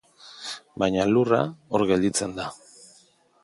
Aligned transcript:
Baina 0.83 1.05
lurra, 1.11 1.43
hor 1.77 1.87
gelditzen 1.93 2.37
da. 2.41 2.51